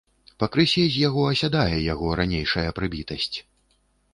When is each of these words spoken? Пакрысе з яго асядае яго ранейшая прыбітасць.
Пакрысе 0.43 0.85
з 0.93 1.03
яго 1.03 1.21
асядае 1.33 1.77
яго 1.93 2.09
ранейшая 2.21 2.67
прыбітасць. 2.81 3.31